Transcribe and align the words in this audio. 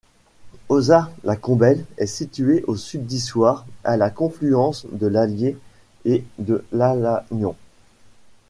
Auzat-la-Combelle 0.67 1.85
est 1.99 2.07
située 2.07 2.63
au 2.65 2.75
sud 2.75 3.05
d'Issoire, 3.05 3.67
à 3.83 3.97
la 3.97 4.09
confluence 4.09 4.87
de 4.91 5.05
l'Allier 5.05 5.55
et 6.05 6.23
de 6.39 6.65
l'Alagnon. 6.71 7.55